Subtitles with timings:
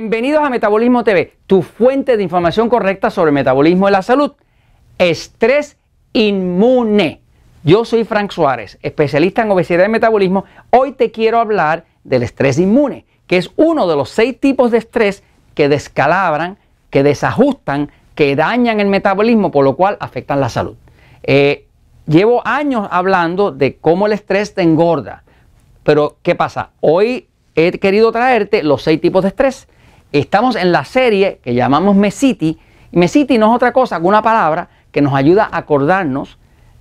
[0.00, 4.30] Bienvenidos a Metabolismo TV, tu fuente de información correcta sobre metabolismo y la salud.
[4.96, 5.76] Estrés
[6.12, 7.20] inmune.
[7.64, 10.44] Yo soy Frank Suárez, especialista en obesidad y metabolismo.
[10.70, 14.78] Hoy te quiero hablar del estrés inmune, que es uno de los seis tipos de
[14.78, 15.24] estrés
[15.54, 16.58] que descalabran,
[16.90, 20.76] que desajustan, que dañan el metabolismo, por lo cual afectan la salud.
[21.24, 21.66] Eh,
[22.06, 25.24] llevo años hablando de cómo el estrés te engorda,
[25.82, 26.70] pero ¿qué pasa?
[26.80, 29.66] Hoy he querido traerte los seis tipos de estrés.
[30.12, 32.58] Estamos en la serie que llamamos Mesiti,
[32.92, 36.38] Mesiti no es otra cosa que una palabra que nos ayuda a acordarnos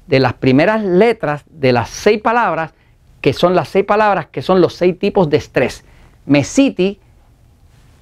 [0.08, 2.73] de las primeras letras de las seis palabras,
[3.20, 5.84] que son las seis palabras que son los seis tipos de estrés.
[6.26, 7.00] Mesiti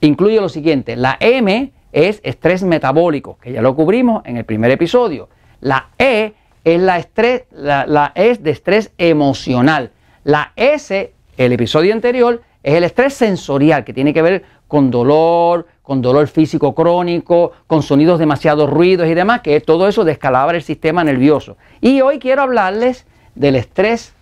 [0.02, 4.70] incluye lo siguiente, la M es estrés metabólico, que ya lo cubrimos en el primer
[4.70, 5.30] episodio.
[5.62, 9.92] La E es la, estrés, la, e es de estrés emocional.
[10.24, 15.68] La S, el episodio anterior, es el estrés sensorial, que tiene que ver con dolor,
[15.84, 20.64] con dolor físico crónico, con sonidos demasiado ruidos y demás, que todo eso descalabra el
[20.64, 21.58] sistema nervioso.
[21.80, 23.06] Y hoy quiero hablarles
[23.36, 24.16] del estrés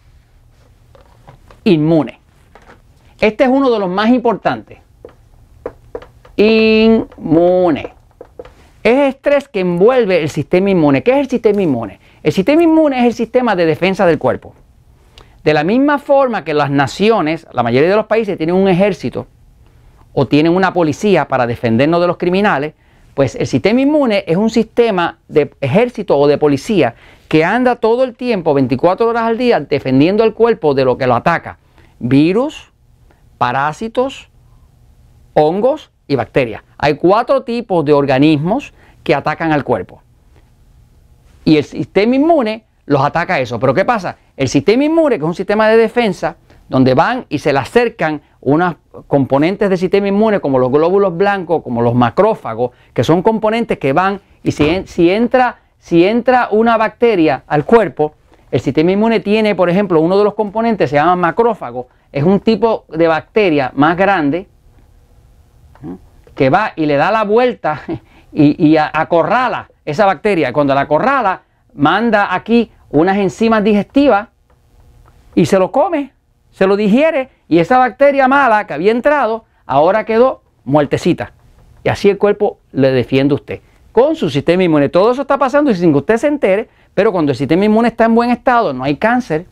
[1.64, 2.19] inmune.
[3.21, 4.80] Este es uno de los más importantes.
[6.36, 7.94] Inmune.
[8.83, 11.02] Es estrés que envuelve el sistema inmune.
[11.02, 11.97] ¿Qué es el sistema inmune?
[12.21, 14.53] El sistema inmune es el sistema de defensa del cuerpo.
[15.44, 19.27] De la misma forma que las naciones, la mayoría de los países tienen un ejército
[20.13, 22.73] o tienen una policía para defendernos de los criminales,
[23.13, 26.95] pues el sistema inmune es un sistema de ejército o de policía
[27.27, 31.08] que anda todo el tiempo, 24 horas al día, defendiendo el cuerpo de lo que
[31.08, 31.58] lo ataca.
[31.99, 32.71] Virus,
[33.38, 34.30] parásitos,
[35.33, 36.64] hongos y bacterias.
[36.77, 40.02] Hay cuatro tipos de organismos que atacan al cuerpo.
[41.44, 43.59] Y el sistema inmune los ataca eso.
[43.59, 44.17] Pero ¿qué pasa?
[44.36, 46.38] El sistema inmune, que es un sistema de defensa,
[46.70, 48.76] donde van y se le acercan unas
[49.08, 53.94] componentes del sistema inmune como los glóbulos blancos, como los macrófagos, que son componentes que
[53.94, 58.16] van y si, si, entra, si entra una bacteria al cuerpo,
[58.52, 62.39] el sistema inmune tiene, por ejemplo, uno de los componentes se llama macrófago, es un
[62.39, 64.48] tipo de bacteria más grande
[66.36, 67.82] que va y le da la vuelta
[68.33, 70.52] y, y acorrala esa bacteria.
[70.52, 71.42] Cuando la acorrala,
[71.73, 74.30] manda aquí unas enzimas digestivas
[75.36, 76.14] y se lo come,
[76.52, 81.33] se lo digiere y esa bacteria mala que había entrado ahora quedó muertecita.
[81.83, 83.62] Y así el cuerpo le defiende a usted.
[83.92, 84.89] Con su sistema inmune.
[84.89, 87.89] Todo eso está pasando y sin que usted se entere, pero cuando el sistema inmune
[87.89, 89.45] está en buen estado, no hay cáncer,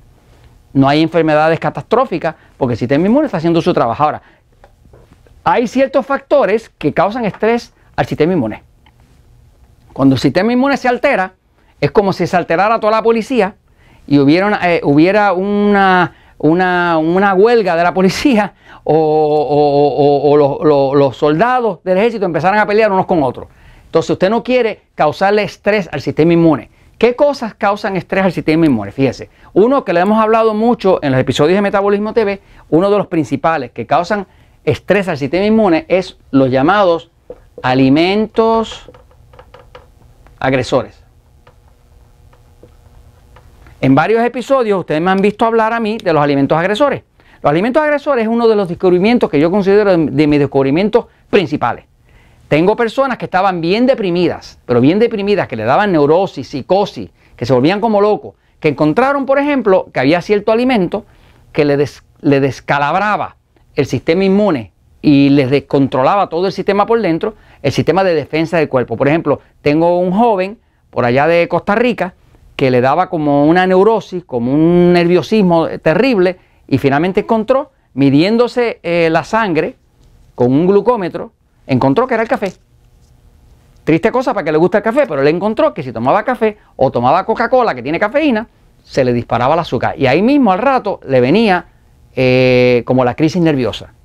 [0.73, 4.03] no hay enfermedades catastróficas, porque el sistema inmune está haciendo su trabajo.
[4.03, 4.21] Ahora,
[5.43, 8.63] hay ciertos factores que causan estrés al sistema inmune.
[9.93, 11.33] Cuando el sistema inmune se altera,
[11.81, 13.55] es como si se alterara toda la policía
[14.07, 18.53] y hubiera una, eh, hubiera una, una, huelga de la policía
[18.83, 20.35] o,
[20.95, 23.47] los, soldados del ejército empezaran a pelear unos con otros.
[23.85, 26.69] Entonces usted no quiere causarle estrés al sistema inmune.
[26.97, 28.91] ¿Qué cosas causan estrés al sistema inmune?
[28.91, 32.97] Fíjese, uno que le hemos hablado mucho en los episodios de Metabolismo TV, uno de
[32.99, 34.27] los principales que causan
[34.63, 37.09] estrés al sistema inmune es los llamados
[37.63, 38.91] alimentos
[40.37, 41.00] agresores.
[43.81, 47.01] En varios episodios ustedes me han visto hablar a mí de los alimentos agresores.
[47.41, 51.85] Los alimentos agresores es uno de los descubrimientos que yo considero de, mis descubrimientos principales.
[52.47, 57.47] Tengo personas que estaban bien deprimidas, pero bien deprimidas, que le daban neurosis, psicosis, que
[57.47, 61.05] se volvían como locos, que encontraron, por ejemplo, que había cierto alimento
[61.51, 61.75] que le,
[62.39, 63.37] descalabraba
[63.75, 68.59] el sistema inmune y les descontrolaba todo el sistema por dentro, el sistema de defensa
[68.59, 68.95] del cuerpo.
[68.95, 70.59] Por ejemplo, tengo un joven
[70.91, 72.13] por allá de Costa Rica
[72.61, 79.09] que le daba como una neurosis, como un nerviosismo terrible, y finalmente encontró, midiéndose eh,
[79.09, 79.77] la sangre
[80.35, 81.31] con un glucómetro,
[81.65, 82.53] encontró que era el café.
[83.83, 86.59] Triste cosa para que le guste el café, pero él encontró que si tomaba café
[86.75, 88.47] o tomaba Coca-Cola que tiene cafeína,
[88.83, 89.95] se le disparaba el azúcar.
[89.97, 91.65] Y ahí mismo al rato le venía
[92.15, 93.95] eh, como la crisis nerviosa.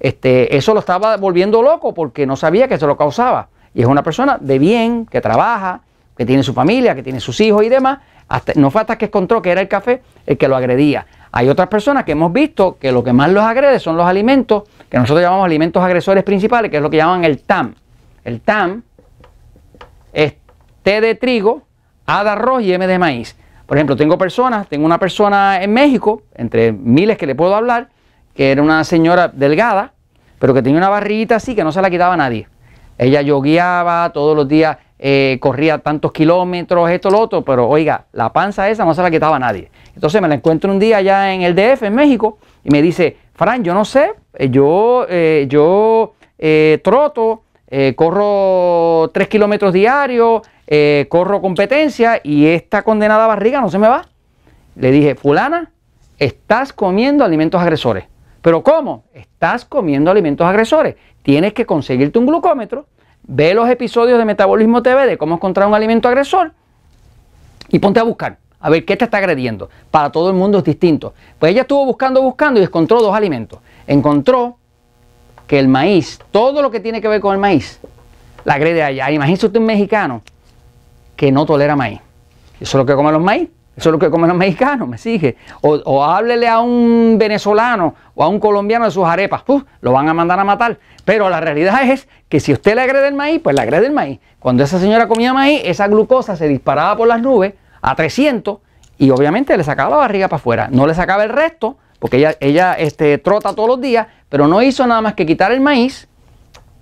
[0.00, 3.48] Este, eso lo estaba volviendo loco porque no sabía que eso lo causaba.
[3.74, 5.82] Y es una persona de bien, que trabaja,
[6.20, 9.40] que tiene su familia, que tiene sus hijos y demás, hasta, no fue que encontró
[9.40, 11.06] que era el café el que lo agredía.
[11.32, 14.64] Hay otras personas que hemos visto que lo que más los agrede son los alimentos,
[14.90, 17.74] que nosotros llamamos alimentos agresores principales, que es lo que llaman el TAM.
[18.22, 18.82] El TAM
[20.12, 20.34] es
[20.82, 21.62] T de trigo,
[22.04, 23.34] A de arroz y M de maíz.
[23.64, 27.88] Por ejemplo, tengo personas, tengo una persona en México, entre miles que le puedo hablar,
[28.34, 29.94] que era una señora delgada,
[30.38, 32.46] pero que tenía una barriguita así que no se la quitaba nadie.
[32.98, 38.34] Ella yogueaba todos los días, eh, corría tantos kilómetros, esto, lo otro, pero oiga, la
[38.34, 39.70] panza esa no se la quitaba a nadie.
[39.94, 43.16] Entonces me la encuentro un día allá en el DF, en México, y me dice,
[43.34, 46.12] Fran, yo no sé, eh, yo, eh, yo
[46.82, 47.44] troto,
[47.96, 50.42] corro 3 kilómetros diarios,
[51.08, 54.06] corro competencia y esta condenada barriga no se me va.
[54.74, 55.70] Le dije, fulana,
[56.18, 58.04] estás comiendo alimentos agresores.
[58.42, 59.04] ¿Pero cómo?
[59.12, 60.96] Estás comiendo alimentos agresores.
[61.22, 62.86] Tienes que conseguirte un glucómetro,
[63.32, 66.52] ve los episodios de Metabolismo TV de cómo encontrar un alimento agresor
[67.68, 68.38] y ponte a buscar.
[68.58, 69.70] A ver qué te está agrediendo.
[69.90, 71.14] Para todo el mundo es distinto.
[71.38, 73.60] Pues ella estuvo buscando, buscando y encontró dos alimentos.
[73.86, 74.58] Encontró
[75.46, 77.80] que el maíz, todo lo que tiene que ver con el maíz,
[78.44, 79.10] la agrede allá.
[79.10, 80.22] Imagínese usted un mexicano
[81.16, 82.00] que no tolera maíz.
[82.60, 83.48] Eso es lo que comen los maíz.
[83.80, 85.38] Eso es lo que comen los mexicanos, me sigue.
[85.62, 89.42] O, háblele a un venezolano o a un colombiano de sus arepas,
[89.80, 90.78] lo van a mandar a matar.
[91.06, 93.94] Pero la realidad es que si usted le agrede el maíz, pues le agrede el
[93.94, 94.20] maíz.
[94.38, 98.58] Cuando esa señora comía maíz, esa glucosa se disparaba por las nubes a 300
[98.98, 100.68] y obviamente le sacaba la barriga para afuera.
[100.70, 104.60] No le sacaba el resto, porque ella, ella este, trota todos los días, pero no
[104.60, 106.06] hizo nada más que quitar el maíz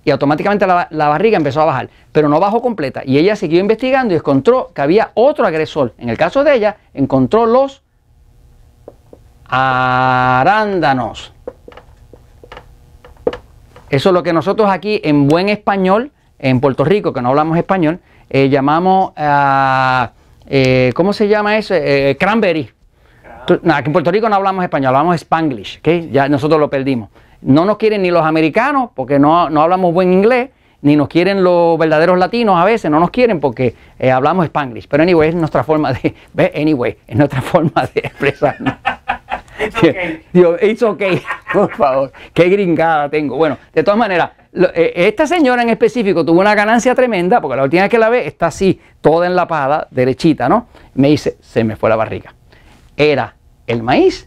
[0.03, 3.01] y automáticamente la, la, barriga empezó a bajar, pero no bajó completa.
[3.05, 5.93] Y ella siguió investigando y encontró que había otro agresor.
[5.97, 7.83] En el caso de ella, encontró los
[9.49, 11.33] arándanos.
[13.89, 17.57] Eso es lo que nosotros aquí en buen español, en Puerto Rico, que no hablamos
[17.57, 17.99] español,
[18.29, 20.11] eh, llamamos a...
[20.47, 21.73] Eh, ¿cómo se llama eso?
[21.75, 22.69] Eh, cranberry.
[23.47, 25.81] aquí en Puerto Rico no hablamos español, hablamos spanglish,
[26.11, 27.09] ya nosotros lo perdimos.
[27.41, 30.49] No nos quieren ni los americanos porque no, hablamos buen inglés,
[30.81, 34.87] ni nos quieren los verdaderos latinos a veces, no nos quieren porque eh, hablamos spanglish.
[34.87, 36.15] Pero anyway, es nuestra forma de,
[36.55, 38.73] anyway, es nuestra forma de expresarnos.
[39.59, 40.23] It's okay.
[40.31, 41.21] Dios, it's okay,
[41.51, 42.13] por favor.
[42.33, 43.35] Qué gringada tengo.
[43.35, 47.63] Bueno, de todas maneras, eh, esta señora en específico tuvo una ganancia tremenda porque la
[47.63, 50.67] última vez que la ve está así, toda enlapada, derechita, ¿no?
[50.93, 52.33] Me dice, se me fue la barriga.
[52.95, 53.35] Era
[53.67, 54.25] el maíz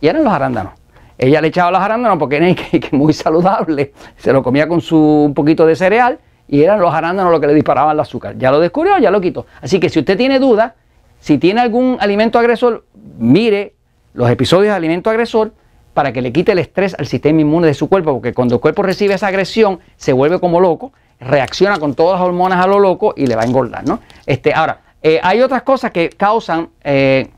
[0.00, 0.83] y eran los arándanos.
[1.16, 2.54] Ella le echaba los arándanos porque era
[2.92, 6.18] muy saludable, se lo comía con su un poquito de cereal
[6.48, 8.36] y eran los arándanos lo que le disparaban el azúcar.
[8.36, 9.46] Ya lo descubrió, ya lo quitó.
[9.60, 10.72] Así que si usted tiene dudas,
[11.20, 12.84] si tiene algún alimento agresor,
[13.18, 13.74] mire
[14.12, 15.52] los episodios de alimento agresor
[15.94, 18.60] para que le quite el estrés al sistema inmune de su cuerpo, porque cuando el
[18.60, 22.80] cuerpo recibe esa agresión se vuelve como loco, reacciona con todas las hormonas a lo
[22.80, 24.00] loco y le va a engordar, ¿no?
[24.26, 27.28] Este, ahora, eh, hay otras cosas que causan eh,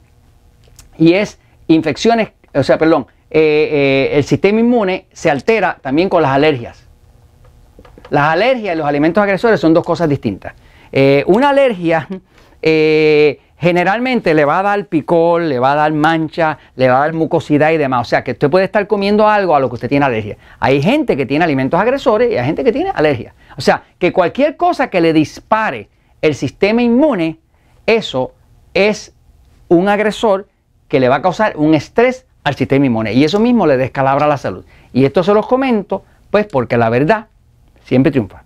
[0.98, 1.38] y es
[1.68, 6.86] infecciones, o sea, perdón, eh, el sistema inmune se altera también con las alergias.
[8.10, 10.54] Las alergias y los alimentos agresores son dos cosas distintas.
[11.26, 12.08] una alergia
[13.58, 17.12] generalmente le va a dar picor, le va a dar mancha, le va a dar
[17.14, 18.06] mucosidad y demás.
[18.06, 20.36] O sea que usted puede estar comiendo algo a lo que usted tiene alergia.
[20.60, 23.34] Hay gente que tiene alimentos agresores y hay gente que tiene alergia.
[23.56, 25.88] O sea que cualquier cosa que le dispare
[26.20, 27.38] el sistema inmune,
[27.86, 28.34] eso
[28.74, 29.14] es
[29.68, 30.48] un agresor
[30.88, 33.12] que le va a causar un estrés al sistema inmune.
[33.12, 34.64] Y eso mismo le descalabra la salud.
[34.92, 37.26] Y esto se los comento, pues porque la verdad
[37.82, 38.44] siempre triunfa.